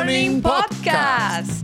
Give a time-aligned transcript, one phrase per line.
[0.00, 1.60] Morning Podcast.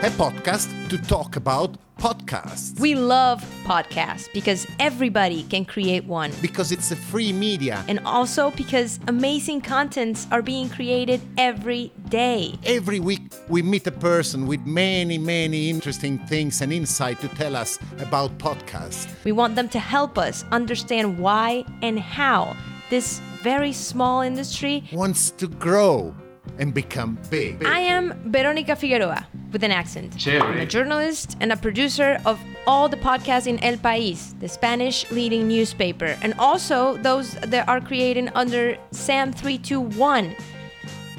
[0.00, 2.80] A podcast to talk about podcasts.
[2.80, 6.32] We love podcasts because everybody can create one.
[6.40, 7.84] because it's a free media.
[7.86, 12.54] And also because amazing contents are being created every day.
[12.64, 17.54] Every week we meet a person with many, many interesting things and insight to tell
[17.54, 19.06] us about podcasts.
[19.22, 22.56] We want them to help us understand why and how
[22.88, 24.84] this very small industry.
[24.92, 26.14] Wants to grow
[26.58, 27.64] and become big.
[27.64, 30.12] I am Veronica Figueroa with an accent.
[30.16, 30.42] Chévere.
[30.42, 35.10] I'm a journalist and a producer of all the podcasts in El País, the Spanish
[35.10, 40.34] leading newspaper, and also those that are created under SAM321.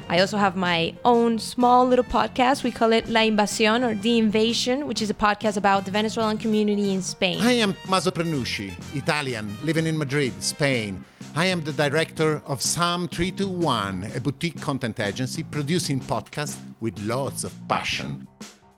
[0.08, 2.62] I also have my own small little podcast.
[2.64, 6.36] We call it La Invasión or The Invasion, which is a podcast about the Venezuelan
[6.38, 7.40] community in Spain.
[7.40, 11.02] I am Maso Prenucci, Italian, living in Madrid, Spain.
[11.34, 17.42] I am the director of Sam 321, a boutique content agency producing podcasts with lots
[17.42, 18.28] of passion.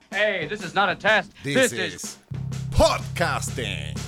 [0.09, 1.33] Hey, this is not a test.
[1.43, 2.17] This, is
[2.69, 3.99] podcasting.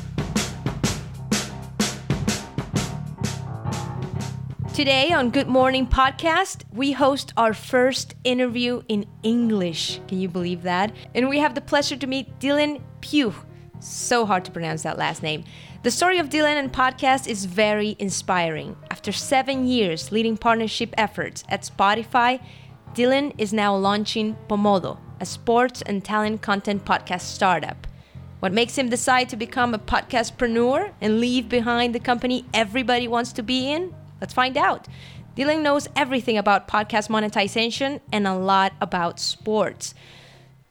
[4.74, 10.00] Today on Good Morning Podcast, we host our first interview in English.
[10.08, 10.96] Can you believe that?
[11.14, 13.36] And we have the pleasure to meet Dylan Pugh.
[13.82, 15.44] So hard to pronounce that last name.
[15.84, 18.76] The story of Dylan and podcast is very inspiring.
[18.90, 22.42] After seven years leading partnership efforts at Spotify,
[22.96, 27.86] Dylan is now launching Pomodo, a sports and talent content podcast startup.
[28.40, 33.32] What makes him decide to become a podcastpreneur and leave behind the company everybody wants
[33.34, 33.94] to be in?
[34.20, 34.88] Let's find out.
[35.36, 39.94] Dylan knows everything about podcast monetization and a lot about sports.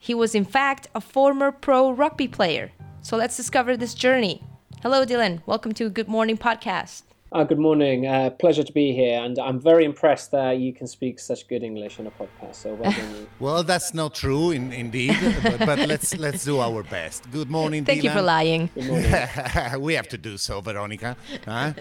[0.01, 2.73] He was, in fact, a former pro rugby player.
[3.03, 4.43] So let's discover this journey.
[4.83, 5.41] Hello, Dylan.
[5.47, 7.03] Welcome to Good Morning Podcast.
[7.33, 8.07] Uh, good morning.
[8.07, 11.63] Uh, pleasure to be here, and I'm very impressed that you can speak such good
[11.65, 12.55] English in a podcast.
[12.55, 13.27] So well done.
[13.41, 17.29] Well, that's not true, in, indeed, but, but let's let's do our best.
[17.33, 18.71] Good morning, Thank you for lying.
[18.75, 19.81] Good morning.
[19.81, 21.17] we have to do so, Veronica.
[21.45, 21.73] huh?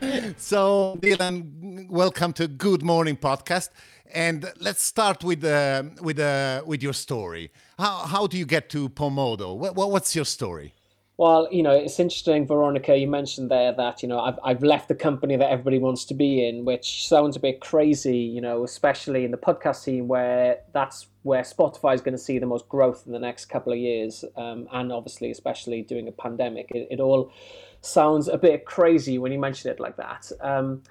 [0.36, 3.68] so, Dylan, welcome to Good Morning Podcast,
[4.12, 7.52] and let's start with uh, with uh, with your story.
[7.78, 9.56] How how do you get to Pomodo?
[9.56, 10.74] What, what what's your story?
[11.16, 12.96] Well, you know, it's interesting, Veronica.
[12.96, 16.14] You mentioned there that you know I've I've left the company that everybody wants to
[16.14, 20.58] be in, which sounds a bit crazy, you know, especially in the podcast scene where
[20.72, 23.78] that's where Spotify is going to see the most growth in the next couple of
[23.78, 27.32] years, um, and obviously, especially during a pandemic, it, it all
[27.80, 30.32] sounds a bit crazy when you mention it like that.
[30.40, 30.82] Um,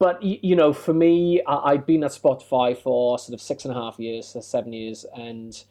[0.00, 3.72] but you know, for me, I- I'd been at Spotify for sort of six and
[3.72, 5.62] a half years, so seven years, and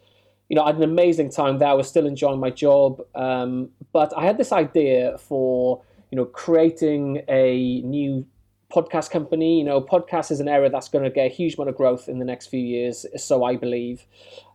[0.50, 1.68] you know, I had an amazing time there.
[1.68, 5.80] I was still enjoying my job, um, but I had this idea for
[6.10, 8.26] you know creating a new
[8.72, 9.58] podcast company.
[9.58, 12.08] You know, podcast is an area that's going to get a huge amount of growth
[12.08, 14.06] in the next few years, so I believe.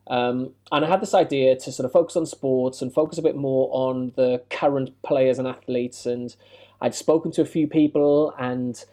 [0.07, 3.21] Um, and I had this idea to sort of focus on sports and focus a
[3.21, 6.05] bit more on the current players and athletes.
[6.05, 6.35] And
[6.81, 8.83] I'd spoken to a few people, and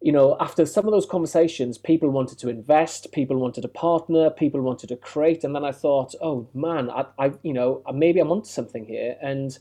[0.00, 4.30] you know, after some of those conversations, people wanted to invest, people wanted to partner,
[4.30, 7.92] people wanted to create, and then I thought, oh man, I, I you know, uh,
[7.92, 9.58] maybe I'm onto something here, and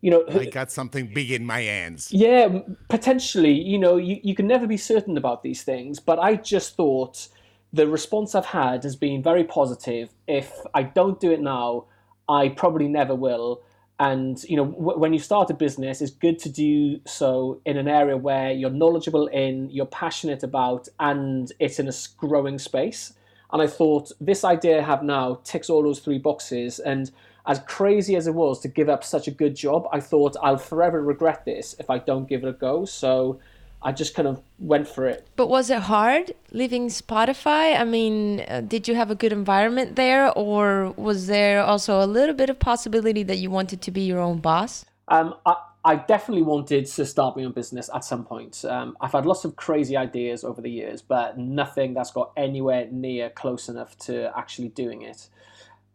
[0.00, 2.12] you know, I got something big in my hands.
[2.12, 3.52] yeah, potentially.
[3.52, 7.28] You know, you, you can never be certain about these things, but I just thought
[7.72, 10.10] the response I've had has been very positive.
[10.28, 11.86] If I don't do it now,
[12.28, 13.62] I probably never will.
[14.00, 17.76] And you know, w- when you start a business, it's good to do so in
[17.76, 23.12] an area where you're knowledgeable in, you're passionate about, and it's in a growing space.
[23.52, 26.78] And I thought this idea I have now ticks all those three boxes.
[26.78, 27.10] And
[27.46, 30.56] as crazy as it was to give up such a good job, I thought I'll
[30.56, 32.86] forever regret this if I don't give it a go.
[32.86, 33.38] So
[33.82, 35.26] I just kind of went for it.
[35.36, 37.78] But was it hard leaving Spotify?
[37.78, 42.06] I mean, uh, did you have a good environment there, or was there also a
[42.06, 44.84] little bit of possibility that you wanted to be your own boss?
[45.08, 48.64] Um, I, I definitely wanted to start my own business at some point.
[48.66, 52.86] Um, I've had lots of crazy ideas over the years, but nothing that's got anywhere
[52.90, 55.28] near close enough to actually doing it.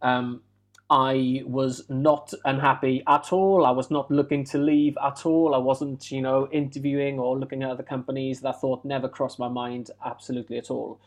[0.01, 0.41] Um,
[0.89, 3.65] I was not unhappy at all.
[3.65, 5.55] I was not looking to leave at all.
[5.55, 8.41] I wasn't, you know, interviewing or looking at other companies.
[8.41, 10.99] That thought never crossed my mind absolutely at all.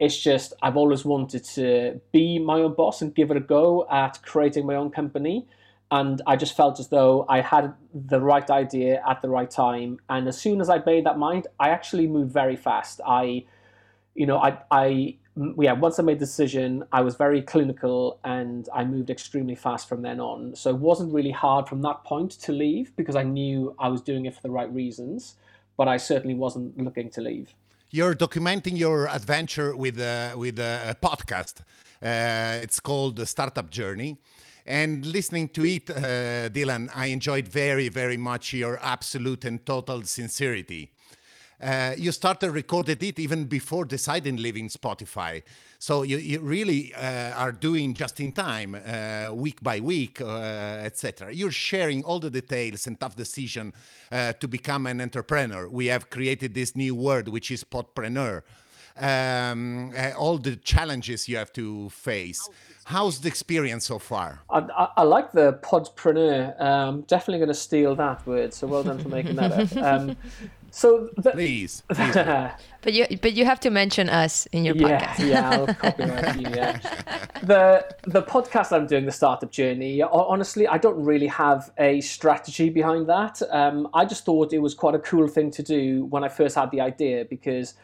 [0.00, 3.86] It's just I've always wanted to be my own boss and give it a go
[3.88, 5.46] at creating my own company.
[5.92, 9.98] And I just felt as though I had the right idea at the right time.
[10.08, 13.00] And as soon as I made that mind, I actually moved very fast.
[13.06, 13.44] I,
[14.14, 15.16] you know, I, I,
[15.58, 19.88] yeah, once I made the decision, I was very clinical and I moved extremely fast
[19.88, 20.54] from then on.
[20.54, 24.00] So it wasn't really hard from that point to leave because I knew I was
[24.02, 25.36] doing it for the right reasons.
[25.80, 27.54] but I certainly wasn't looking to leave.
[27.88, 31.54] You're documenting your adventure with uh, with a podcast.
[32.02, 34.18] Uh, it's called the Startup Journey.
[34.66, 40.02] And listening to it, uh, Dylan, I enjoyed very, very much your absolute and total
[40.02, 40.92] sincerity.
[41.60, 45.42] Uh, you started recorded it even before deciding leaving Spotify.
[45.78, 50.24] So you, you really uh, are doing just in time, uh, week by week, uh,
[50.82, 51.32] etc.
[51.32, 53.72] You're sharing all the details and tough decision
[54.10, 55.68] uh, to become an entrepreneur.
[55.68, 58.42] We have created this new word, which is podpreneur.
[58.98, 62.48] Um, uh, all the challenges you have to face.
[62.84, 64.40] How's the experience so far?
[64.50, 66.60] I, I, I like the podpreneur.
[66.60, 68.52] Um, definitely going to steal that word.
[68.52, 69.76] So well done for making that up.
[69.76, 70.16] Um,
[70.70, 71.82] so the, Please.
[71.92, 72.14] please.
[72.82, 75.28] But you but you have to mention us in your yeah, podcast.
[75.28, 76.48] yeah, I'll copyright you.
[76.54, 76.78] Yeah.
[77.42, 80.02] The the podcast I'm doing, the startup journey.
[80.02, 83.40] Honestly, I don't really have a strategy behind that.
[83.50, 86.54] Um, I just thought it was quite a cool thing to do when I first
[86.54, 87.74] had the idea because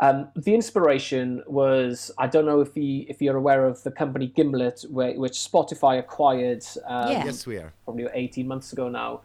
[0.00, 4.26] um, the inspiration was I don't know if you if you're aware of the company
[4.26, 6.64] Gimlet, where, which Spotify acquired.
[6.86, 7.24] Um, Yeah.
[7.24, 7.72] yes, we are.
[7.84, 9.20] probably 18 months ago now.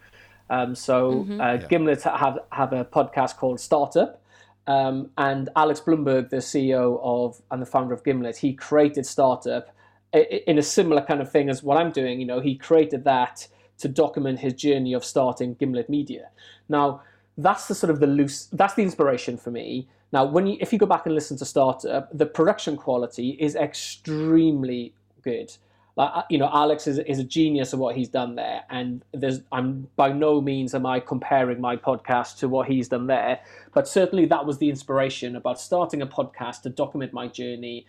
[0.50, 4.22] Um, so uh, Gimlet have have a podcast called Startup,
[4.68, 9.70] um, and Alex Blumberg, the CEO of and the founder of Gimlet, he created Startup
[10.14, 12.20] i- i- in a similar kind of thing as what I'm doing.
[12.20, 13.48] You know, he created that
[13.80, 16.30] to document his journey of starting Gimlet Media.
[16.70, 17.02] Now,
[17.38, 19.88] that's the sort of the loose that's the inspiration for me.
[20.12, 23.56] Now, when you if you go back and listen to Startup, the production quality is
[23.56, 24.94] extremely
[25.24, 25.52] good
[25.96, 28.64] like you know alex is, is a genius of what he's done there.
[28.70, 33.08] And there's i'm by no means am i comparing my podcast to what he's done
[33.08, 33.40] there.
[33.74, 37.86] But certainly that was the inspiration about starting a podcast to document my journey.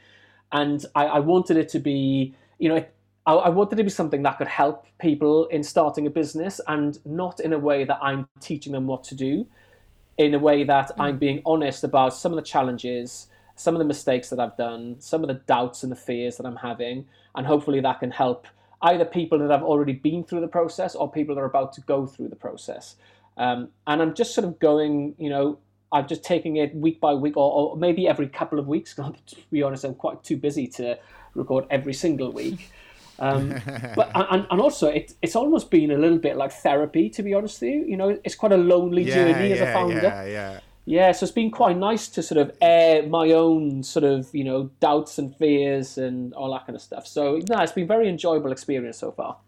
[0.53, 2.85] And i, I wanted it to be you know
[3.27, 6.61] I, I wanted it to be something that could help people in starting a business
[6.69, 9.47] and not in a way that i'm teaching them what to do.
[10.17, 11.19] In a way that I'm mm.
[11.19, 15.23] being honest about some of the challenges, some of the mistakes that I've done, some
[15.23, 18.47] of the doubts and the fears that I'm having, and hopefully that can help
[18.83, 21.81] either people that have already been through the process or people that are about to
[21.83, 22.97] go through the process.
[23.37, 25.59] Um, and I'm just sort of going, you know,
[25.93, 28.95] I'm just taking it week by week, or, or maybe every couple of weeks.
[28.97, 29.15] to
[29.51, 30.99] be honest, I'm quite too busy to
[31.35, 32.71] record every single week.
[33.19, 33.51] Um,
[33.95, 37.33] but and, and also it, it's almost been a little bit like therapy to be
[37.33, 40.61] honest with you you know it's quite a lonely journey as a founder yeah, yeah.
[40.87, 44.45] Yeah, so it's been quite nice to sort of air my own sort of you
[44.45, 47.07] know doubts and fears and all that kind of stuff.
[47.07, 49.39] So no, it's been a very enjoyable experience so far.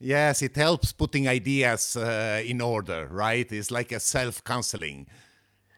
[0.00, 3.50] Yes, it helps putting ideas uh, in order, right?
[3.52, 5.06] It's like a self counseling.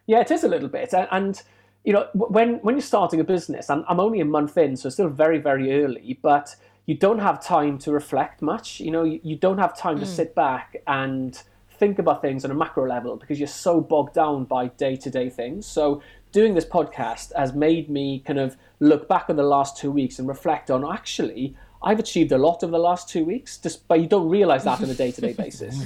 [0.06, 1.42] Yeah, it is a little bit, and, and
[1.84, 4.86] you know when when you're starting a business, I'm, I'm only a month in, so
[4.86, 6.56] it's still very very early, but
[6.86, 8.80] you don't have time to reflect much.
[8.80, 11.42] You know, you, you don't have time to sit back and
[11.78, 15.10] think about things on a macro level because you're so bogged down by day to
[15.10, 15.66] day things.
[15.66, 16.02] So
[16.32, 20.18] doing this podcast has made me kind of look back on the last two weeks
[20.18, 24.00] and reflect on actually I've achieved a lot over the last two weeks, just but
[24.00, 25.76] you don't realize that on a day to day basis.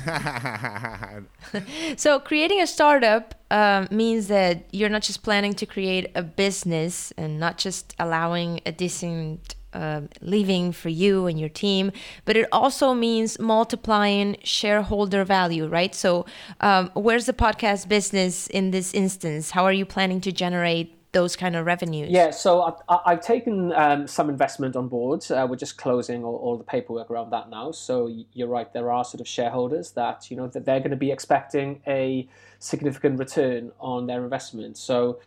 [1.97, 7.13] So creating a startup um, means that you're not just planning to create a business
[7.17, 11.93] and not just allowing a decent uh, living for you and your team,
[12.25, 15.95] but it also means multiplying shareholder value, right?
[15.95, 16.27] So,
[16.61, 19.51] um, where's the podcast business in this instance?
[19.51, 22.11] How are you planning to generate those kind of revenues?
[22.11, 25.29] Yeah, so I, I, I've taken um, some investment on board.
[25.31, 27.73] Uh, we're just closing all, all the paperwork around that now.
[27.73, 30.97] So you're right, there are sort of shareholders that you know that they're going to
[30.97, 32.29] be expecting a
[32.59, 34.77] significant return on their investment.
[34.77, 35.21] So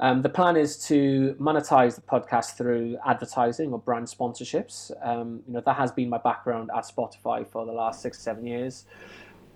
[0.00, 4.90] um, the plan is to monetize the podcast through advertising or brand sponsorships.
[5.06, 8.46] Um, you know that has been my background at Spotify for the last six seven
[8.46, 8.84] years.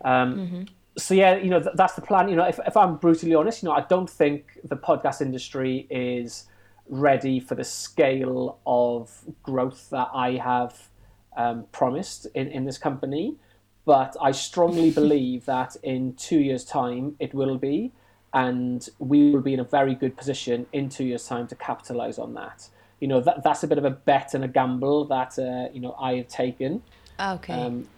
[0.05, 0.67] Um,
[0.97, 2.29] so yeah, you know th- that's the plan.
[2.29, 5.87] You know, if, if I'm brutally honest, you know, I don't think the podcast industry
[5.91, 6.47] is
[6.89, 10.89] ready for the scale of growth that I have
[11.37, 13.37] um, promised in, in this company.
[13.85, 17.93] But I strongly believe that in two years' time it will be,
[18.35, 22.19] and we will be in a very good position in two years' time to capitalize
[22.19, 22.69] on that.
[23.01, 25.81] You know, that that's a bit of a bet and a gamble that uh, you
[25.81, 26.83] know I have taken.
[27.19, 27.53] Okay.
[27.53, 27.89] Um,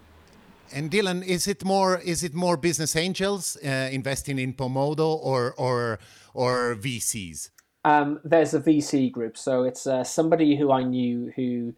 [0.73, 5.53] And Dylan, is it more is it more business angels uh, investing in Pomodo or
[5.57, 5.99] or
[6.33, 7.49] or VCs?
[7.83, 11.73] Um, there's a VC group, so it's uh, somebody who I knew who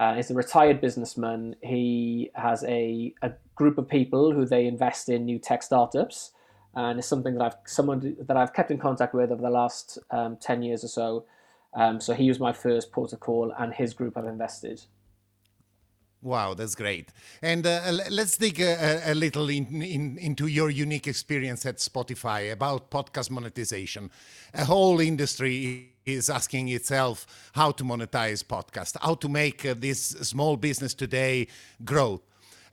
[0.00, 1.54] uh, is a retired businessman.
[1.62, 6.32] He has a, a group of people who they invest in new tech startups,
[6.76, 9.98] and it's something that I've someone that I've kept in contact with over the last
[10.10, 11.24] um, ten years or so.
[11.74, 14.82] Um, so he was my first port of call, and his group I've invested.
[16.24, 17.10] Wow, that's great.
[17.42, 22.50] And uh, let's dig a, a little in, in, into your unique experience at Spotify
[22.50, 24.10] about podcast monetization.
[24.54, 30.00] A whole industry is asking itself how to monetize podcast, how to make uh, this
[30.00, 31.46] small business today
[31.84, 32.22] grow.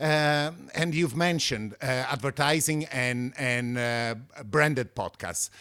[0.02, 4.16] Uh, and you've mentioned uh, advertising and and uh,
[4.46, 5.52] branded podcasts.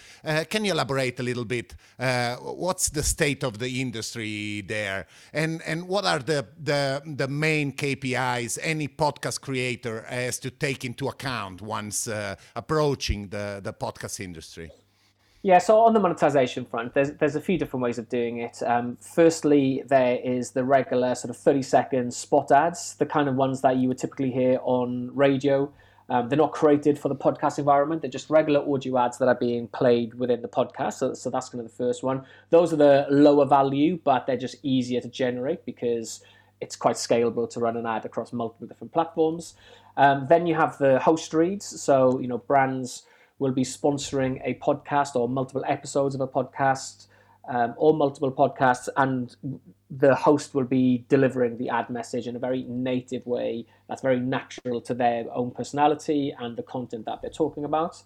[0.49, 1.75] Can you elaborate a little bit?
[1.99, 7.73] What's the state of the industry there, and and what are the the the main
[7.73, 12.09] KPIs any podcast creator has to take into account once
[12.57, 14.71] approaching the the podcast industry?
[15.43, 18.63] Yeah, so on the monetization front, there's there's a few different ways of doing it.
[18.63, 23.37] Um, firstly, there is the regular sort of 30 second spot ads, the kind of
[23.37, 25.73] ones that you would typically hear on radio.
[26.11, 28.03] Um, they're not created for the podcast environment.
[28.03, 30.95] They're just regular audio ads that are being played within the podcast.
[30.95, 32.25] So, so that's kind of the first one.
[32.51, 36.21] Those are the lower value, but they're just easier to generate because
[36.61, 39.55] it's quite scalable to run an ad across multiple different platforms.
[39.97, 41.65] Um, then you have the host reads.
[41.65, 43.05] So, you know, brands
[43.41, 47.07] will be sponsoring a podcast or multiple episodes of a podcast
[47.49, 49.35] um, or multiple podcasts, and
[49.91, 54.21] the host will be delivering the ad message in a very native way that's very
[54.21, 58.03] natural to their own personality and the content that they're talking about.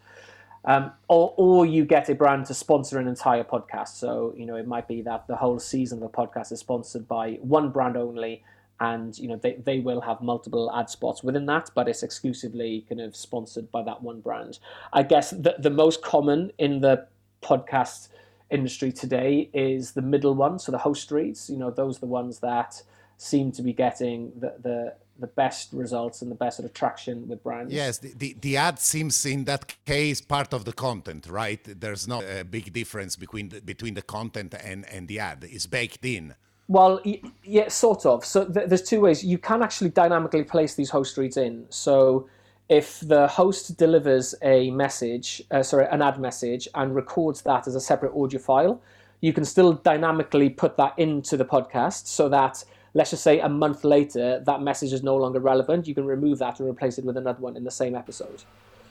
[0.64, 3.88] Um, or, or you get a brand to sponsor an entire podcast.
[3.88, 7.07] So, you know, it might be that the whole season of a podcast is sponsored
[7.07, 8.43] by one brand only,
[8.85, 12.85] and you know they, they will have multiple ad spots within that but it's exclusively
[12.88, 14.59] kind of sponsored by that one brand
[14.93, 17.07] i guess the, the most common in the
[17.43, 18.09] podcast
[18.50, 22.14] industry today is the middle one so the host reads you know those are the
[22.23, 22.83] ones that
[23.17, 27.29] seem to be getting the the the best results and the best sort of traction
[27.29, 27.73] with brands.
[27.73, 31.61] Yes, the, the, the, ad seems in that case part of the content, right?
[31.64, 35.47] There's not a big difference between the, between the content and, and the ad.
[35.49, 36.35] It's baked in.
[36.66, 37.00] Well,
[37.42, 38.25] yeah, sort of.
[38.25, 39.23] So th- there's two ways.
[39.23, 41.66] You can actually dynamically place these host reads in.
[41.68, 42.28] So
[42.68, 47.75] if the host delivers a message, uh, sorry, an ad message, and records that as
[47.75, 48.80] a separate audio file,
[49.21, 53.49] you can still dynamically put that into the podcast so that, let's just say, a
[53.49, 55.87] month later, that message is no longer relevant.
[55.87, 58.42] You can remove that and replace it with another one in the same episode.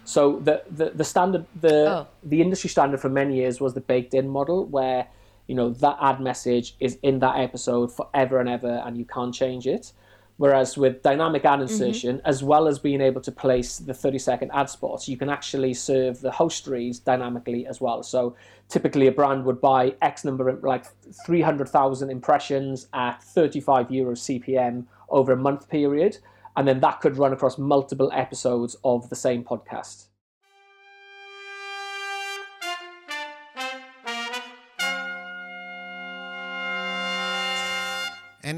[0.05, 2.07] So the the, the standard, the oh.
[2.23, 5.07] the industry standard for many years was the baked in model, where
[5.47, 9.33] you know that ad message is in that episode forever and ever and you can't
[9.33, 9.93] change it
[10.37, 11.61] whereas with dynamic ad mm-hmm.
[11.63, 12.27] insertion mm-hmm.
[12.27, 15.73] as well as being able to place the 30 second ad spots you can actually
[15.73, 18.35] serve the host reads dynamically as well so
[18.69, 20.85] typically a brand would buy x number of like
[21.25, 26.17] 300,000 impressions at 35 euros cpm over a month period
[26.55, 30.07] and then that could run across multiple episodes of the same podcast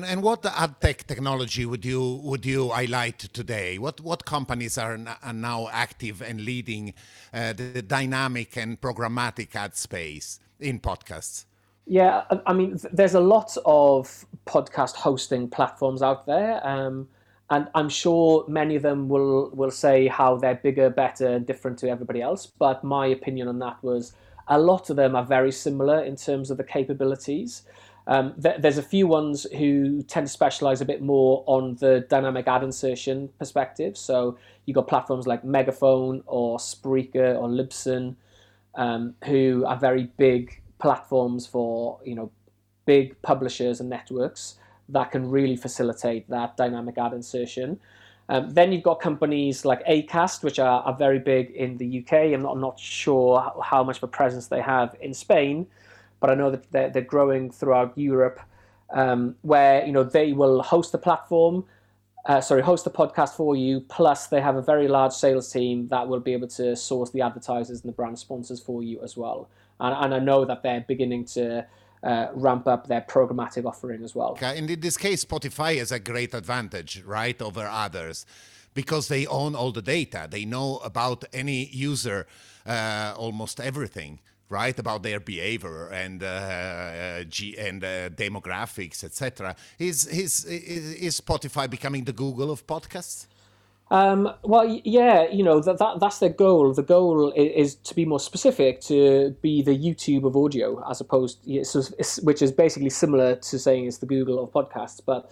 [0.06, 3.78] And what ad tech technology would you would you highlight today?
[3.78, 6.94] What what companies are, are now active and leading
[7.34, 11.46] uh, the dynamic and programmatic ad space in podcasts?
[11.88, 17.08] Yeah, I mean, there's a lot of podcast hosting platforms out there, um,
[17.52, 21.80] and I'm sure many of them will will say how they're bigger, better, and different
[21.80, 22.46] to everybody else.
[22.46, 24.14] But my opinion on that was
[24.48, 27.64] a lot of them are very similar in terms of the capabilities.
[28.08, 32.06] Um, th- there's a few ones who tend to specialize a bit more on the
[32.10, 33.98] dynamic ad insertion perspective.
[33.98, 38.16] So you've got platforms like Megaphone or Spreaker or Libsyn,
[38.76, 42.32] um, who are very big platforms for you know
[42.86, 44.56] big publishers and networks
[44.90, 47.80] that can really facilitate that dynamic ad insertion.
[48.30, 52.34] Um, then you've got companies like Acast, which are, are very big in the UK.
[52.34, 55.68] I'm not, I'm not sure how much of a presence they have in Spain
[56.20, 58.40] but I know that they're, they're growing throughout Europe,
[58.94, 61.66] um, where you know they will host the platform,
[62.26, 63.82] uh, sorry, host the podcast for you.
[63.82, 67.22] Plus, they have a very large sales team that will be able to source the
[67.22, 69.50] advertisers and the brand sponsors for you as well.
[69.80, 71.66] And, and I know that they're beginning to.
[72.04, 74.38] Uh, ramp up their programmatic offering as well.
[74.40, 78.28] And in this case, Spotify has a great advantage, right, over others
[78.76, 80.28] because they own all the data.
[80.30, 82.28] They know about any user
[82.68, 84.20] uh, almost everything
[84.50, 91.20] right about their behavior and uh, uh, G- and uh, demographics etc is, is is
[91.20, 93.28] spotify becoming the google of podcasts
[93.92, 96.74] um, well, yeah, you know that, that that's their goal.
[96.74, 101.02] The goal is, is, to be more specific, to be the YouTube of audio, as
[101.02, 101.84] opposed, to,
[102.24, 105.02] which is basically similar to saying it's the Google of podcasts.
[105.06, 105.32] But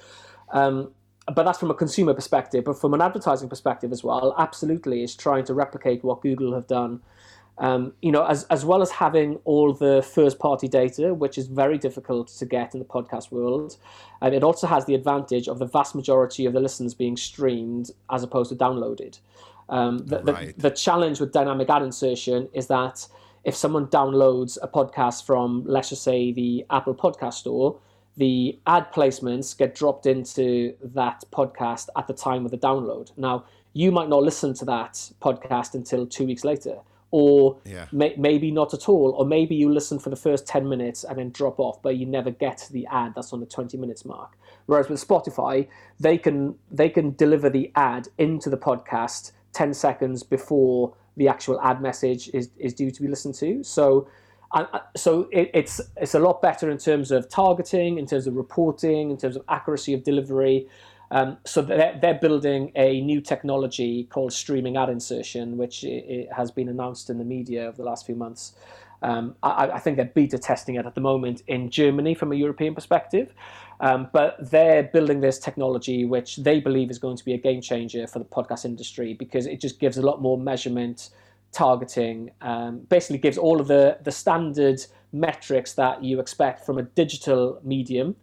[0.52, 0.92] um,
[1.34, 2.64] but that's from a consumer perspective.
[2.64, 6.68] But from an advertising perspective as well, absolutely, is trying to replicate what Google have
[6.68, 7.02] done
[7.60, 11.48] Um, you know, as, as well as having all the first party data, which is
[11.48, 13.78] very difficult to get in the podcast world,
[14.22, 17.92] and it also has the advantage of the vast majority of the listens being streamed
[18.10, 19.20] as opposed to downloaded.
[19.70, 20.56] Um, the, Right.
[20.56, 23.08] the, the challenge with dynamic ad insertion is that
[23.44, 27.78] if someone downloads a podcast from, let's just say, the Apple Podcast Store,
[28.18, 33.12] the ad placements get dropped into that podcast at the time of the download.
[33.18, 36.80] Now, you might not listen to that podcast until two weeks later,
[37.18, 37.86] or Yeah.
[37.92, 41.20] may, maybe not at all, or maybe you listen for the first 10 minutes and
[41.20, 44.32] then drop off, but you never get the ad that's on the 20 minutes mark.
[44.66, 45.68] Whereas with Spotify,
[46.00, 51.62] they can they can deliver the ad into the podcast 10 seconds before the actual
[51.62, 53.64] ad message is, is due to be listened to.
[53.64, 54.08] So
[54.52, 58.26] I- I- so it, it's it's a lot better in terms of targeting, in terms
[58.26, 60.68] of reporting, in terms of accuracy of delivery.
[61.14, 66.36] Um, so they're, they're building a new technology called streaming ad insertion, which i i
[66.36, 68.54] has been announced in the media over the last few months.
[69.04, 72.36] Um, I, I think they're beta testing it at the moment in Germany from a
[72.36, 73.32] European perspective.
[73.80, 77.62] Um, but they're building this technology, which they believe is going to be a game
[77.62, 81.12] changer for the podcast industry because it just gives a lot more measurement,
[81.52, 84.80] targeting, um, basically gives all of the, the standard
[85.12, 88.16] metrics that you expect from a digital medium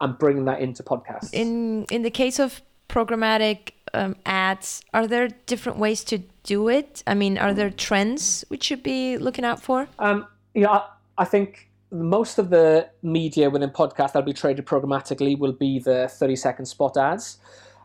[0.00, 1.30] and bringing that into podcasts.
[1.32, 7.02] In in the case of programmatic um, ads, are there different ways to do it?
[7.06, 9.88] I mean, are there trends we should be looking out for?
[9.98, 10.88] Um, you know, I,
[11.18, 16.08] I think most of the media within podcasts that'll be traded programmatically will be the
[16.08, 17.38] 30 second spot ads.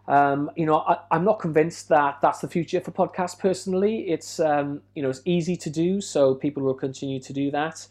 [0.07, 4.09] Um, you know, I, I'm not convinced that that's the future for podcasts personally.
[4.09, 7.87] It's, um, you know, it's easy to do, so people will continue to do that.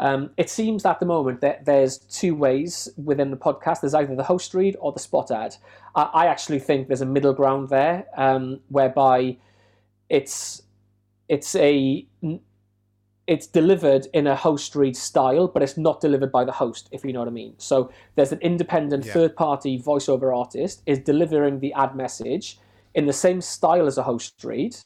[0.00, 3.80] Um, it seems at the moment that there's two ways within the podcast.
[3.80, 5.56] There's either the host read or the spot ad.
[5.94, 9.36] I, I actually think there's a middle ground there, um, whereby
[10.08, 10.62] it's
[11.28, 12.06] it's a
[13.28, 17.04] it's delivered in a host read style, but it's not delivered by the host, if
[17.04, 17.54] you know what I mean.
[17.58, 19.12] So there's an independent Yeah.
[19.12, 22.58] third party voiceover artist is delivering the ad message
[22.94, 24.76] in the same style as a host read.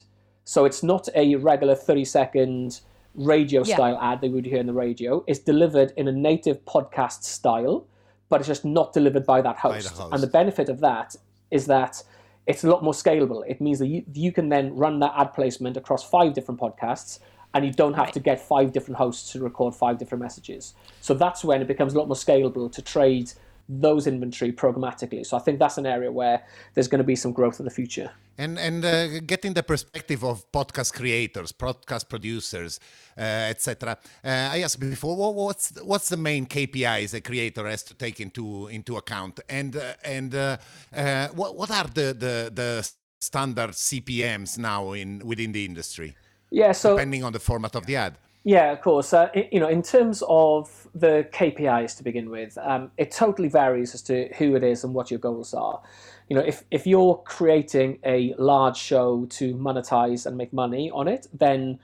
[0.44, 2.80] So it's not a regular 30 second
[3.16, 3.75] radio Yeah.
[3.75, 5.25] style ad that we would hear in the radio.
[5.26, 7.86] It's delivered in a native podcast style,
[8.28, 9.97] but it's just not delivered by that the host.
[9.97, 10.12] host.
[10.12, 11.17] And the benefit of that
[11.50, 12.02] is that
[12.47, 13.43] it's a lot more scalable.
[13.49, 17.19] It means that you, you can then run that ad placement across five different podcasts
[17.54, 18.14] and you don't have Right.
[18.14, 20.75] to get five different hosts to record five different messages.
[21.00, 23.32] So that's when it becomes a lot more scalable to trade
[23.69, 25.25] those inventory programmatically.
[25.26, 27.71] So I think that's an area where there's going to be some growth in the
[27.71, 28.11] future.
[28.39, 32.79] And and uh, getting the perspective of podcast creators, podcast producers,
[33.17, 33.97] uh, etc.
[34.23, 38.21] Uh, I asked before, what, what's what's the main KPIs a creator has to take
[38.21, 40.57] into into account, and uh, and uh,
[40.95, 46.15] uh, what what are the, the the standard CPMS now in within the industry,
[46.50, 48.19] Yeah, so depending on the format of the ad?
[48.47, 49.13] Yeah, of course.
[49.13, 53.93] Uh, you know, in terms of the KPIs to begin with, um, it totally varies
[53.93, 55.82] as to who it is and what your goals are.
[56.28, 61.09] You know, if, if you're creating a large show to monetize and make money on
[61.09, 61.80] it, then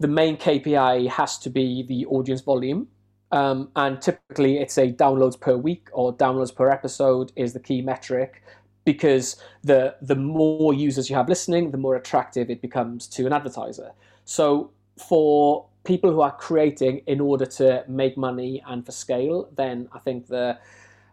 [0.00, 2.88] the main KPI has to be the audience volume.
[3.30, 7.82] Um, and typically it's a downloads per week or downloads per episode is the key
[7.82, 8.42] metric
[8.84, 13.32] because the the more users you have listening, the more attractive it becomes to an
[13.32, 13.92] advertiser.
[14.24, 19.88] So for people who are creating in order to make money and for scale, then
[19.92, 20.56] I think the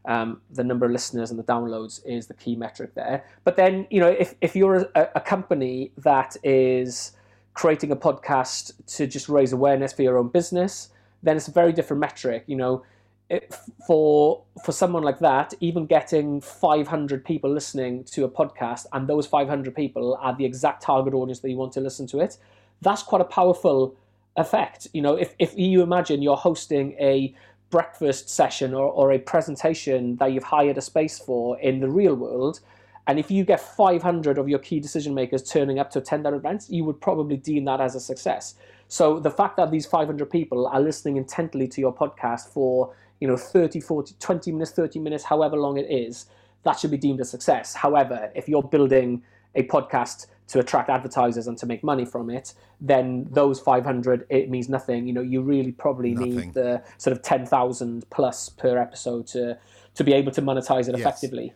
[0.06, 3.26] um, the number of listeners and the downloads is the key metric there.
[3.44, 7.12] But then, you know, if, if you're a, a company that is
[7.56, 10.90] creating a podcast to just raise awareness for your own business,
[11.24, 12.44] then it's a very different metric.
[12.46, 12.84] You know,
[13.30, 13.54] it,
[13.88, 19.26] for for someone like that, even getting 500 people listening to a podcast and those
[19.26, 22.38] 500 people are the exact target audience that you want to listen to it,
[22.82, 23.98] that's quite a powerful
[24.38, 24.88] effect.
[24.93, 27.36] You know, if, if you imagine you're hosting a
[27.69, 32.15] breakfast session or, or a presentation that you've hired a space for in the real
[32.15, 32.62] world,
[33.08, 36.34] and if you get 500 of your key decision makers turning up to attend that
[36.34, 38.56] event, you would probably deem that as a success.
[38.89, 43.28] So the fact that these 500 people are listening intently to your podcast for, you
[43.28, 46.26] know, 30, 40, 20 minutes, 30 minutes, however long it is,
[46.63, 47.73] that should be deemed a success.
[47.73, 49.23] However, if you're building
[49.56, 54.50] a podcast to attract advertisers and to make money from it, then those 500 it
[54.50, 55.08] means nothing.
[55.08, 56.36] You know, you really probably Nothing.
[56.36, 59.58] need the sort of 10,000 plus per episode to
[59.96, 61.00] to be able to monetize it Yes.
[61.00, 61.54] effectively.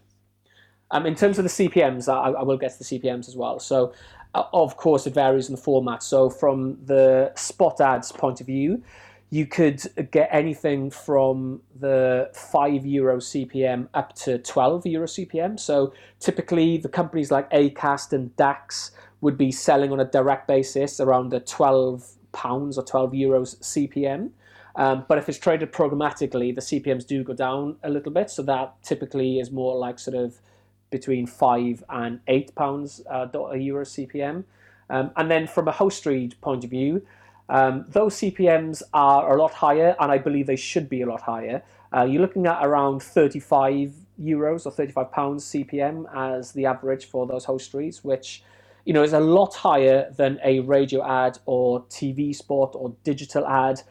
[0.89, 3.60] Um, in terms of the CPMS, I, I will get to the CPMS as well.
[3.60, 3.93] So,
[4.34, 6.04] uh, of course, it varies in the format.
[6.04, 8.84] So, from the spot ads point of view,
[9.33, 15.57] you could get anything from the 5 euro CPM up to 12 euro CPM.
[15.57, 18.91] So, typically, the companies like Acast and DAX
[19.21, 24.31] would be selling on a direct basis around the 12 pounds or 12 euros CPM.
[24.75, 28.29] Um, but if it's traded programmatically, the CPMs do go down a little bit.
[28.29, 30.41] So that typically is more like sort of
[30.89, 34.43] between five and eight pounds uh, a euro CPM.
[34.89, 37.05] Um, and then from a host read point of view,
[37.51, 41.21] um, those CPMs are a lot higher, and I believe they should be a lot
[41.21, 41.61] higher.
[41.93, 47.27] Uh, you're looking at around 35 euros or 35 pounds CPM as the average for
[47.27, 48.41] those host reads, which
[48.85, 53.45] you know is a lot higher than a radio ad or TV spot or digital
[53.45, 53.81] ad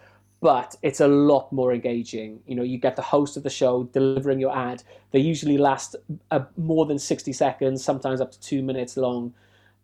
[0.40, 2.40] but it's a lot more engaging.
[2.46, 4.82] You know, you get the host of the show delivering your ad.
[5.10, 5.96] They usually last
[6.30, 9.34] uh, more than 60 seconds, sometimes up to two minutes long,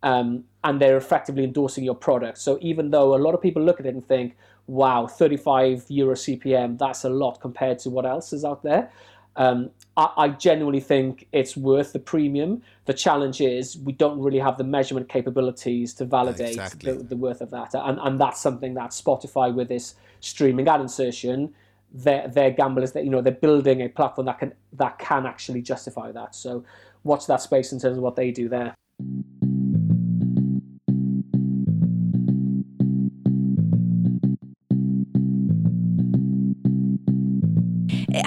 [0.03, 2.39] um, and they're effectively endorsing your product.
[2.39, 6.15] So even though a lot of people look at it and think, wow, 35 euro
[6.15, 8.91] CPM, that's a lot compared to what else is out there.
[9.37, 12.63] Um, I, I, genuinely think it's worth the premium.
[12.87, 16.93] The challenge is we don't really have the measurement capabilities to validate exactly.
[16.93, 20.81] the, the, worth of that, and, and that's something that Spotify with this streaming ad
[20.81, 21.53] insertion,
[21.93, 25.27] their their gamble is that you know they're building a platform that can that can
[25.27, 26.35] actually justify that.
[26.35, 26.65] So
[27.05, 28.75] watch that space in terms of what they do there.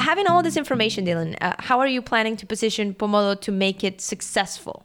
[0.09, 3.83] Having all this information, Dylan, uh, how are you planning to position Pomodo to make
[3.83, 4.83] it successful?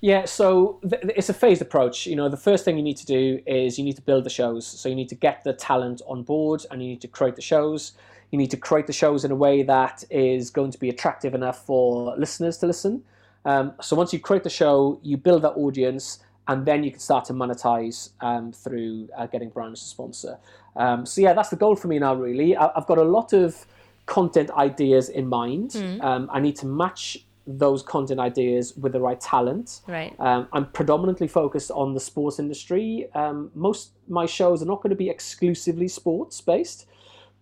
[0.00, 2.04] Yeah, so th- it's a phased approach.
[2.04, 4.30] You know, the first thing you need to do is you need to build the
[4.40, 4.66] shows.
[4.66, 7.42] So you need to get the talent on board and you need to create the
[7.42, 7.92] shows.
[8.32, 11.32] You need to create the shows in a way that is going to be attractive
[11.32, 13.04] enough for listeners to listen.
[13.44, 16.98] Um, so once you create the show, you build that audience, and then you can
[16.98, 20.38] start to monetize um, through uh, getting brands to sponsor.
[20.80, 22.14] Um, so yeah, that's the goal for me now.
[22.14, 23.66] Really, I- have got a lot of
[24.06, 25.70] content ideas in mind.
[25.70, 26.28] Mm.
[26.30, 29.80] I need to match those content ideas with the right talent.
[29.86, 30.14] Right.
[30.18, 33.08] Um, I'm predominantly focused on the sports industry.
[33.14, 36.86] Um, most my shows are not going to be exclusively sports based,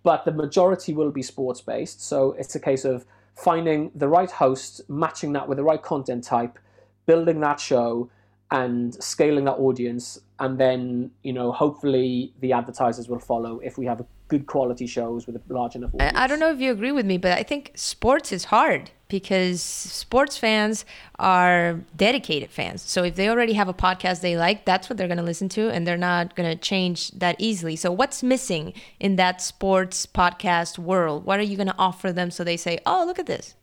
[0.02, 2.02] but the majority will be sports based.
[2.02, 6.24] So it's a case of finding the right host, matching that with the right content
[6.24, 6.58] type,
[7.06, 8.10] building that show,
[8.50, 13.84] and scaling that audience and then you know hopefully the advertisers will follow if we
[13.84, 16.16] have good quality shows with a large enough audience.
[16.16, 19.62] I don't know if you agree with me, but I think sports is hard because
[19.62, 20.84] sports fans
[21.18, 22.82] are dedicated fans.
[22.82, 25.48] So if they already have a podcast they like, that's what they're going to listen
[25.50, 27.74] to and they're not going to change that easily.
[27.74, 31.24] So what's missing in that sports podcast world?
[31.24, 33.54] What are you going to offer them so they say, "Oh, look at this."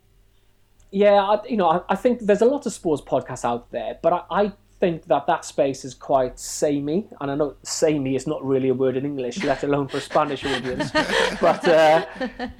[0.92, 4.00] Yeah, I, you know, I, I, think there's a lot of sports podcasts out there,
[4.02, 4.52] but I, I
[4.86, 8.74] think that that space is quite samey, and I know samey is not really a
[8.76, 10.92] word in English, let alone for a Spanish audience,
[11.42, 12.06] but uh,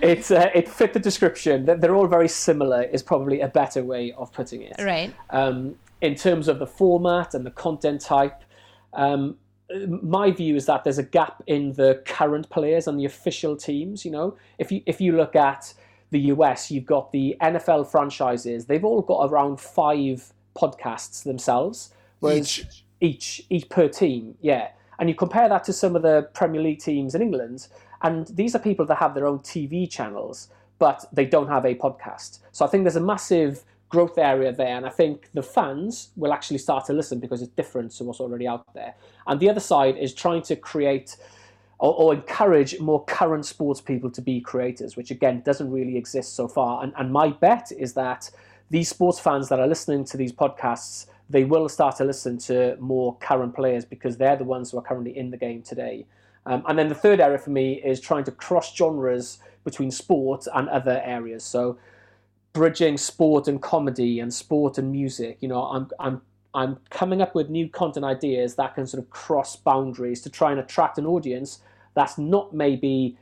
[0.02, 1.66] it uh, it fit the description.
[1.66, 4.76] That they're all very similar is probably a better way of putting it.
[4.80, 5.14] Right.
[5.30, 8.42] Um, in terms of the format and the content type,
[8.94, 9.38] um,
[10.02, 14.04] my view is that there's a gap in the current players and the official teams.
[14.04, 15.76] You know, if you if you look at
[16.10, 18.66] the US, you've got the NFL franchises.
[18.66, 21.92] They've all got around five podcasts themselves
[22.24, 22.86] each.
[23.02, 24.70] each each per team, yeah.
[25.00, 27.68] And you compare that to some of the Premier League teams in England,
[28.02, 30.50] and these are people that have their own TV channels,
[30.80, 32.40] but they don't have a podcast.
[32.52, 36.34] So I think there's a massive growth area there, and I think the fans will
[36.34, 38.96] actually start to listen because it's different to what's already out there.
[39.28, 41.18] And the other side is trying to create
[41.80, 46.34] or, or, encourage more current sports people to be creators, which again doesn't really exist
[46.34, 46.82] so far.
[46.82, 48.30] And, and my bet is that
[48.70, 52.78] these sports fans that are listening to these podcasts they will start to listen to
[52.80, 56.06] more current players because they're the ones who are currently in the game today.
[56.46, 60.46] Um, and then the third area for me is trying to cross genres between sport
[60.54, 61.44] and other areas.
[61.44, 61.78] So
[62.54, 65.38] bridging sport and comedy and sport and music.
[65.42, 66.22] You know, I'm I'm
[66.54, 70.52] I'm coming up with new content ideas that can sort of cross boundaries to try
[70.52, 71.60] and attract an audience
[71.96, 73.18] that's not maybe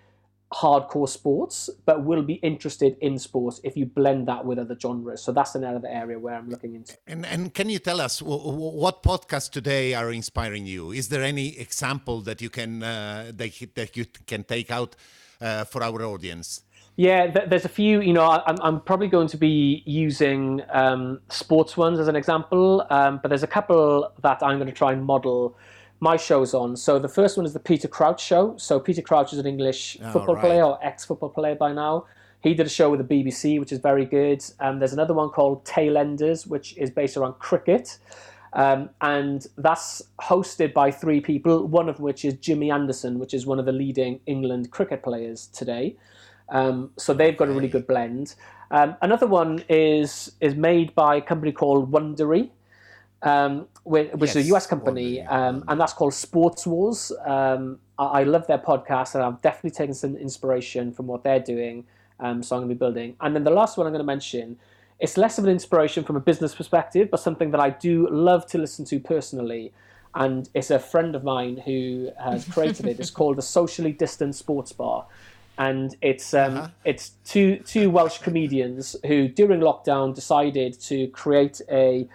[0.53, 5.21] hardcore sports, but will be interested in sports if you blend that with other genres.
[5.21, 6.95] So that's another area where I'm looking into.
[7.07, 10.91] And and can you tell us what podcasts today are inspiring you?
[10.91, 14.95] Is there any example that you can uh, that, that you can take out
[15.41, 16.61] uh, for our audience?
[16.95, 18.01] Yeah, there's a few.
[18.01, 22.85] You know, I'm, I'm probably going to be using um, sports ones as an example,
[22.91, 25.57] um, but there's a couple that I'm going to try and model
[26.03, 26.75] my show's on.
[26.75, 28.55] So the first one is the Peter Crouch show.
[28.57, 30.41] So Peter Crouch is an English oh, football right.
[30.41, 32.05] player or ex-football player by now.
[32.41, 34.43] He did a show with the BBC, which is very good.
[34.59, 37.97] Um, there's another one called Tailenders, which is based around cricket.
[38.51, 43.45] Um, and that's hosted by three people, one of which is Jimmy Anderson, which is
[43.45, 45.95] one of the leading England cricket players today.
[46.49, 48.35] Um, so they've got a really good blend.
[48.71, 52.49] Um, another one is is made by a company called Wondery,
[53.23, 57.11] um, which, which is a US company, um, and that's called Sports Wars.
[57.25, 61.39] Um, I, I love their podcast, and I've definitely taken some inspiration from what they're
[61.39, 61.85] doing.
[62.19, 63.15] Um, so I'm going to be building.
[63.21, 64.57] And then the last one I'm going to mention,
[64.99, 68.45] it's less of an inspiration from a business perspective, but something that I do love
[68.47, 69.73] to listen to personally.
[70.15, 72.99] And it's a friend of mine who has created it.
[72.99, 75.05] It's called the Socially Distant Sports Bar
[75.57, 82.07] and it's um, it's two two Welsh comedians who during lockdown decided to create a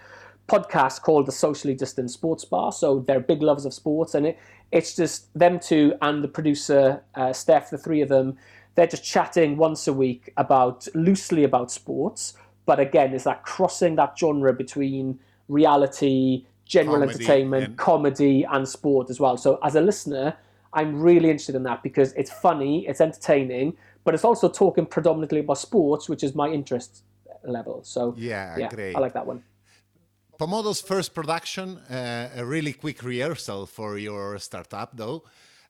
[0.49, 2.71] podcast called the Socially Distant Sports Bar.
[2.71, 4.39] So they're big lovers of sports, and it,
[4.71, 8.37] it's just them two and the producer uh, Steph, the three of them.
[8.75, 12.33] They're just chatting once a week about loosely about sports,
[12.65, 18.67] but again, it's that crossing that genre between reality, general Comedy entertainment, and- comedy, and
[18.67, 19.37] sport as well.
[19.37, 20.35] So as a listener,
[20.71, 25.39] I'm really interested in that because it's funny, it's entertaining, but it's also talking predominantly
[25.39, 27.03] about sports, which is my interest
[27.43, 27.81] level.
[27.83, 28.95] So Yeah, great.
[28.95, 29.43] I like that one.
[30.39, 35.25] Pomodo's first production, uh, a really quick rehearsal for your startup, though,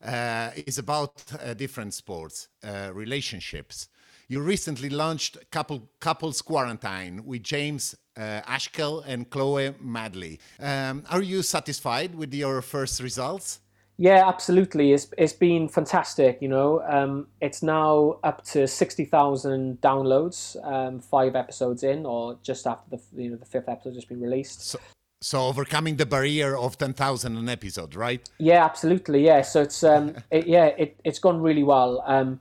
[0.06, 3.90] uh, is about uh, different sports, uh, relationships.
[4.28, 10.40] You recently launched couple, Couples Quarantine with James uh, Haskell and Chloe Madeley.
[10.60, 13.62] Um, are you satisfied with your first results?
[14.02, 14.94] Yeah, absolutely.
[14.94, 16.42] It's it's been fantastic.
[16.42, 20.56] You know, um, it's now up to sixty thousand downloads.
[20.66, 24.22] Um, five episodes in, or just after the you know the fifth episode just been
[24.22, 24.62] released.
[24.62, 24.80] So,
[25.22, 28.26] so overcoming the barrier of 10,000 an episode, right?
[28.38, 29.26] Yeah, absolutely.
[29.26, 32.02] Yeah, so it's um, it, yeah, it it's gone really well.
[32.08, 32.40] Um,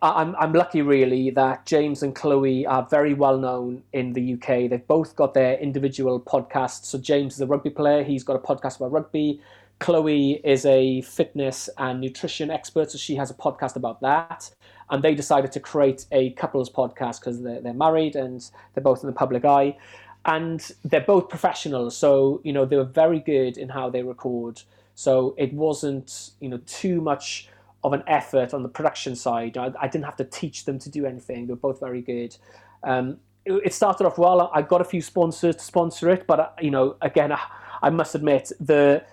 [0.00, 4.34] I- I'm I'm lucky really that James and Chloe are very well known in the
[4.34, 4.70] UK.
[4.70, 6.84] They've both got their individual podcasts.
[6.84, 8.04] So James is a rugby player.
[8.04, 9.40] He's got a podcast about rugby.
[9.78, 14.50] Chloe is a fitness and nutrition expert, so she has a podcast about that.
[14.88, 19.02] And they decided to create a couples podcast because they're, they're married and they're both
[19.02, 19.76] in the public eye.
[20.24, 24.62] And they're both professionals, so you know they were very good in how they record.
[24.96, 27.48] So it wasn't you know too much
[27.84, 29.56] of an effort on the production side.
[29.56, 31.46] I, I didn't have to teach them to do anything.
[31.46, 32.36] They were both very good.
[32.82, 34.50] Um, it, it started off well.
[34.52, 37.40] I got a few sponsors to sponsor it, but uh, you know, again, I,
[37.82, 39.04] I must admit the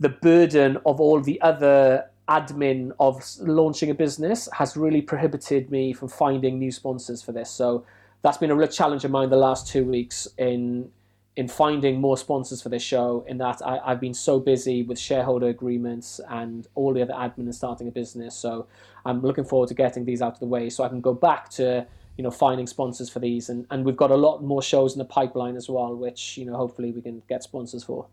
[0.00, 5.92] the burden of all the other admin of launching a business has really prohibited me
[5.92, 7.50] from finding new sponsors for this.
[7.50, 7.84] So
[8.22, 10.90] that's been a real challenge of mine the last two weeks in
[11.36, 13.24] in finding more sponsors for this show.
[13.26, 17.38] In that I, I've been so busy with shareholder agreements and all the other admin
[17.38, 18.36] and starting a business.
[18.36, 18.66] So
[19.04, 21.50] I'm looking forward to getting these out of the way so I can go back
[21.50, 24.92] to you know finding sponsors for these and, and we've got a lot more shows
[24.92, 28.06] in the pipeline as well which you know hopefully we can get sponsors for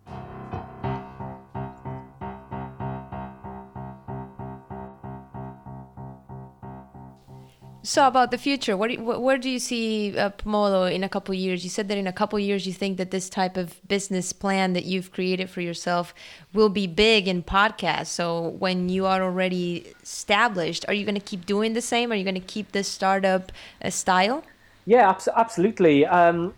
[7.83, 11.39] So about the future, what, where do you see uh, Pomodo in a couple of
[11.39, 11.63] years?
[11.63, 14.31] You said that in a couple of years you think that this type of business
[14.31, 16.13] plan that you've created for yourself
[16.53, 18.07] will be big in podcasts.
[18.07, 22.11] So when you are already established, are you going to keep doing the same?
[22.11, 23.51] Are you going to keep this startup
[23.83, 24.43] uh, style?
[24.85, 26.05] Yeah, abs- absolutely.
[26.05, 26.53] Um,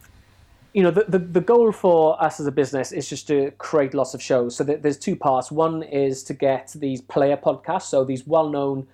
[0.73, 3.93] you know, the, the, the goal for us as a business is just to create
[3.93, 4.57] lots of shows.
[4.57, 5.53] So th- there's two parts.
[5.53, 8.88] One is to get these player podcasts, so these well-known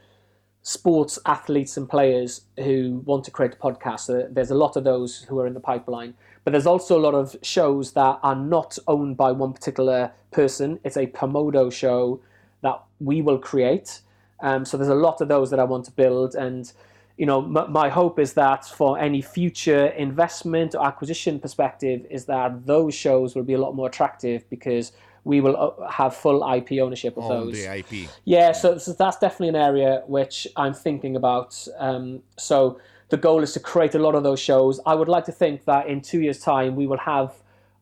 [0.69, 4.01] sports athletes and players who want to create a podcast.
[4.01, 6.13] So there's a lot of those who are in the pipeline.
[6.43, 10.79] But there's also a lot of shows that are not owned by one particular person.
[10.83, 12.21] It's a Pomodo show
[12.61, 14.01] that we will create.
[14.41, 16.35] Um, so there's a lot of those that I want to build.
[16.35, 16.71] And,
[17.17, 22.25] you know, m- my hope is that for any future investment or acquisition perspective, is
[22.25, 24.91] that those shows will be a lot more attractive because
[25.23, 27.53] we will uh, have full IP ownership of On those.
[27.53, 28.09] the IP.
[28.25, 31.67] Yeah, so, so that's definitely an area which I'm thinking about.
[31.77, 32.79] Um, so
[33.09, 34.79] the goal is to create a lot of those shows.
[34.85, 37.33] I would like to think that in two years' time we will have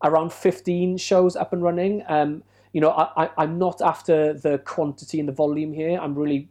[0.04, 2.04] around 15 shows up and running.
[2.08, 6.00] Um, you know, I, I'm not after the quantity and the volume here.
[6.00, 6.48] I'm really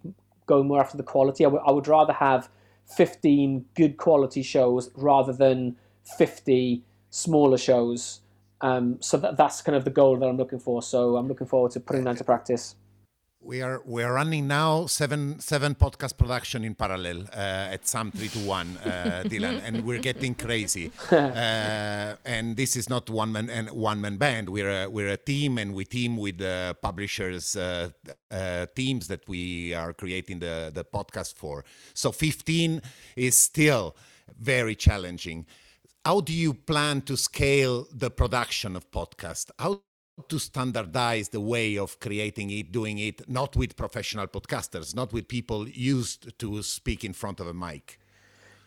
[0.46, 1.44] going more after the quality.
[1.44, 2.48] I would- I would rather have
[2.96, 5.76] 15 good quality shows rather than
[6.16, 8.20] 50 smaller shows.
[8.60, 10.82] Um, so that, that's kind of the goal that I'm looking for.
[10.82, 12.76] So I'm looking forward to putting that into practice.
[13.46, 18.10] We are we are running now seven seven podcast production in parallel uh, at some
[18.10, 20.90] three to one, uh, Dylan, and we're getting crazy.
[21.12, 24.48] Uh, and this is not one man and one man band.
[24.48, 26.40] We're a, we're a team, and we team with
[26.82, 27.90] publishers uh,
[28.30, 31.64] uh, teams that we are creating the the podcast for.
[31.94, 32.82] So fifteen
[33.14, 33.94] is still
[34.38, 35.46] very challenging.
[36.06, 39.50] How do you plan to scale the production of podcast?
[39.58, 39.82] How
[40.28, 45.26] to standardize the way of creating it, doing it, not with professional podcasters, not with
[45.26, 47.98] people used to speak in front of a mic.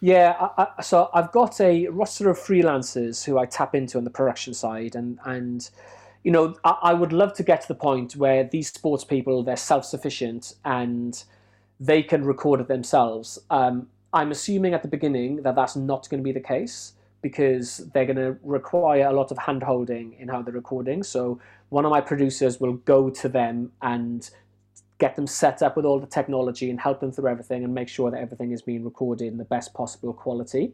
[0.01, 4.03] Yeah, I, I, so I've got a roster of freelancers who I tap into on
[4.03, 5.69] the production side, and and
[6.25, 9.43] you know I, I would love to get to the point where these sports people
[9.43, 11.23] they're self sufficient and
[11.79, 13.39] they can record it themselves.
[13.49, 17.77] Um, I'm assuming at the beginning that that's not going to be the case because
[17.93, 21.03] they're going to require a lot of hand holding in how they're recording.
[21.03, 24.29] So one of my producers will go to them and
[24.99, 27.87] get them set up with all the technology and help them through everything and make
[27.87, 30.73] sure that everything is being recorded in the best possible quality.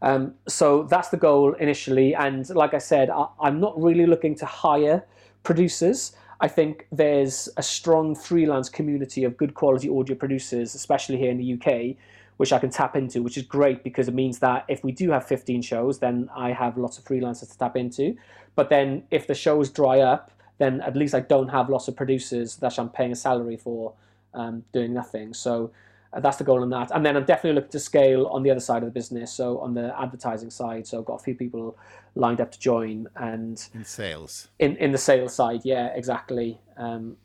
[0.00, 2.14] Um, so that's the goal initially.
[2.14, 5.04] And like I said, I, I'm not really looking to hire
[5.42, 6.12] producers.
[6.40, 11.38] I think there's a strong freelance community of good quality audio producers, especially here in
[11.38, 11.96] the UK,
[12.38, 15.10] which I can tap into, which is great because it means that if we do
[15.10, 18.16] have 15 shows, then I have lots of freelancers to tap into.
[18.54, 21.96] But then if the shows dry up, then at least I don't have lots of
[21.96, 23.92] producers that I'm paying a salary for
[24.34, 25.34] um, doing nothing.
[25.34, 25.72] So
[26.12, 26.90] uh, that's the goal on that.
[26.92, 29.58] And then I'm definitely looking to scale on the other side of the business, so
[29.58, 30.86] on the advertising side.
[30.86, 31.76] So I've got a few people
[32.14, 34.48] lined up to join and in sales.
[34.58, 36.60] In in the sales side, yeah, exactly.
[36.76, 37.16] Um,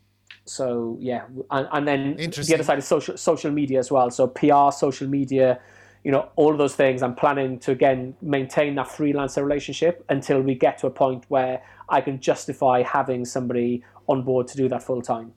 [0.44, 4.10] so yeah, and, and then the other side is social social media as well.
[4.10, 5.58] So PR, social media,
[6.02, 7.02] you know, all of those things.
[7.02, 11.62] I'm planning to again maintain that freelancer relationship until we get to a point where
[11.88, 15.32] I can justify having somebody on board to do that full time.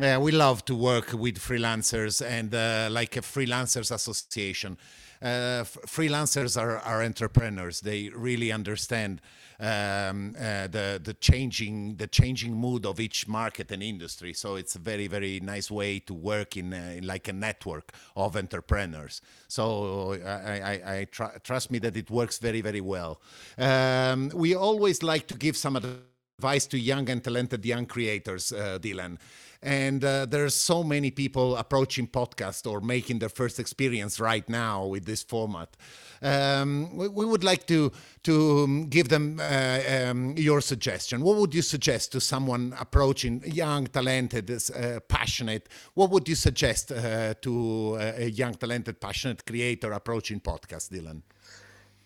[0.00, 4.78] Yeah, we love to work with freelancers and uh, like a freelancers association.
[5.20, 7.80] Uh, freelancers are, are entrepreneurs.
[7.80, 9.20] They really understand
[9.60, 14.32] um, uh, the the changing the changing mood of each market and industry.
[14.32, 17.92] So it's a very very nice way to work in, uh, in like a network
[18.16, 19.20] of entrepreneurs.
[19.48, 23.20] So I, I, I tr- trust me that it works very very well.
[23.56, 28.78] Um, we always like to give some advice to young and talented young creators, uh,
[28.80, 29.18] Dylan
[29.62, 34.86] and uh, there's so many people approaching podcast or making their first experience right now
[34.86, 35.76] with this format.
[36.22, 37.92] Um, we, we, would like to
[38.24, 41.22] to um, give them uh, um, your suggestion.
[41.22, 45.68] What would you suggest to someone approaching young talented uh, passionate?
[45.94, 51.22] What would you suggest uh, to a young talented passionate creator approaching podcast dylan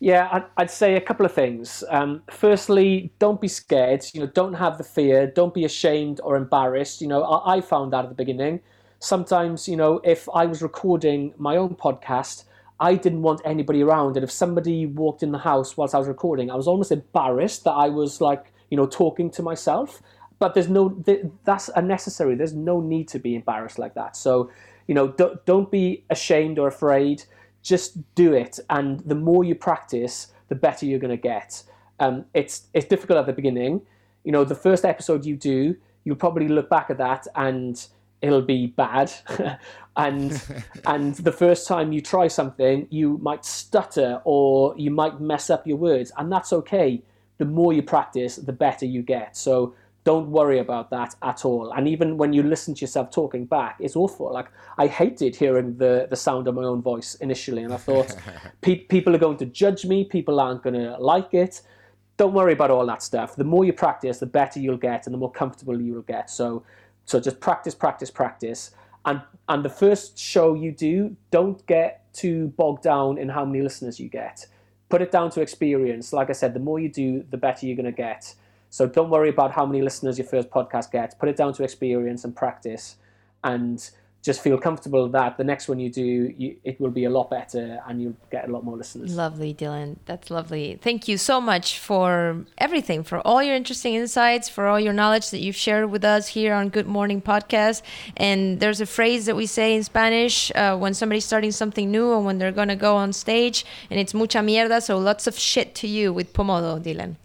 [0.03, 1.85] yeah, I'd, say a couple of things.
[1.89, 4.05] Um, firstly, don't be scared.
[4.13, 5.29] You know, don't have the fear.
[5.29, 7.01] Don't be ashamed or embarrassed.
[7.01, 8.59] You know, I, I found that at the beginning.
[8.99, 12.47] Sometimes, you know, if I was recording my own podcast,
[12.81, 14.17] I didn't want anybody around.
[14.17, 17.63] And if somebody walked in the house whilst I was recording, I was almost embarrassed
[17.63, 20.03] that I was like, you know, talking to myself.
[20.41, 21.01] But there's no,
[21.45, 22.35] that's unnecessary.
[22.35, 24.17] There's no need to be embarrassed like that.
[24.17, 24.51] So,
[24.89, 27.23] you know, don't, don't be ashamed or afraid
[27.63, 28.59] just do it.
[28.71, 31.63] And the more you practice, the better you're going to get.
[32.01, 33.83] Um, it's it's difficult at the beginning.
[34.25, 37.85] You know, the first episode you do, you'll probably look back at that and
[38.21, 39.13] it'll be bad.
[39.97, 40.43] and
[40.87, 45.67] and the first time you try something, you might stutter or you might mess up
[45.67, 47.03] your words, and that's okay.
[47.39, 49.37] The more you practice, the better you get.
[49.37, 51.71] So don't worry about that at all.
[51.73, 54.33] And even when you listen to yourself talking back, it's awful.
[54.33, 58.17] Like I hated hearing the the sound of my own voice initially, and I thought
[58.63, 60.05] pe- people are going to judge me.
[60.05, 61.63] People aren't going to like it.
[62.17, 63.37] Don't worry about all that stuff.
[63.37, 66.31] The more you practice, the better you'll get, and the more comfortable you will get.
[66.31, 66.65] So,
[67.05, 68.73] so just practice, practice, practice.
[69.05, 73.63] And and the first show you do, don't get too bogged down in how many
[73.63, 74.47] listeners you get.
[74.89, 76.13] Put it down to experience.
[76.13, 78.35] Like I said, the more you do, the better you're going to get
[78.73, 81.15] so don't worry about how many listeners your first podcast gets.
[81.15, 82.97] Put it down to experience and practice,
[83.45, 83.91] and
[84.23, 87.29] just feel comfortable that the next one you do, you, it will be a lot
[87.29, 89.15] better and you'll get a lot more listeners.
[89.15, 89.97] Lovely, Dylan.
[90.07, 90.79] That's lovely.
[90.81, 95.31] Thank you so much for everything, for all your interesting insights, for all your knowledge
[95.31, 97.83] that you've shared with us here on Good Morning Podcast.
[98.17, 102.15] And there's a phrase that we say in Spanish uh, when somebody's starting something new
[102.15, 104.81] and when they're going to go on stage, and it's mucha mierda.
[104.81, 107.17] So lots of shit to you with Pomodo, Dylan.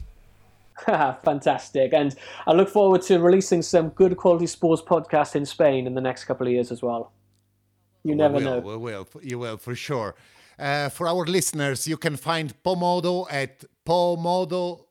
[1.23, 1.93] Fantastic.
[1.93, 6.02] And I look forward to releasing some good quality sports podcasts in Spain in the
[6.02, 7.12] next couple of years as well.
[8.04, 8.60] You never will, know.
[8.60, 9.08] We will.
[9.21, 10.15] You will, for sure.
[10.58, 14.82] Uh, for our listeners, you can find Pomodo at pomodo.co.uk.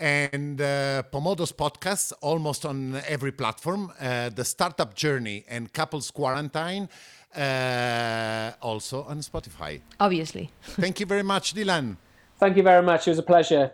[0.00, 3.92] And uh, Pomodo's podcasts almost on every platform.
[4.00, 6.88] Uh, the Startup Journey and Couples Quarantine
[7.36, 9.82] uh, also on Spotify.
[10.00, 10.50] Obviously.
[10.62, 11.96] Thank you very much, Dylan.
[12.38, 13.06] Thank you very much.
[13.06, 13.72] It was a pleasure.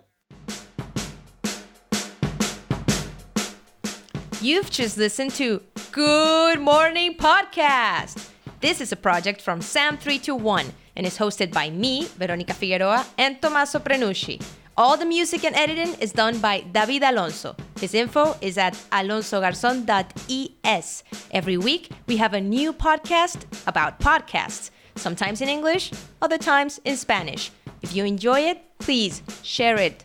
[4.40, 5.62] You've just listened to
[5.92, 8.30] Good Morning Podcast.
[8.60, 13.78] This is a project from Sam321 and is hosted by me, Veronica Figueroa, and Tommaso
[13.78, 14.42] Prenucci.
[14.76, 17.54] All the music and editing is done by David Alonso.
[17.80, 21.04] His info is at alonsogarzon.es.
[21.30, 26.96] Every week, we have a new podcast about podcasts, sometimes in English, other times in
[26.96, 27.52] Spanish.
[27.84, 30.04] If you enjoy it, please share it